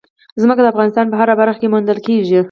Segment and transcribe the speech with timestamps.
[0.41, 2.39] ځمکه د افغانستان په هره برخه کې موندل کېږي.